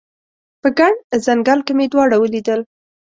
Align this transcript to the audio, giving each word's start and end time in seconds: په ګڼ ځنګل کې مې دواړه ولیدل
په 0.61 0.67
ګڼ 0.77 0.93
ځنګل 1.25 1.59
کې 1.65 1.73
مې 1.77 1.85
دواړه 1.93 2.15
ولیدل 2.19 2.61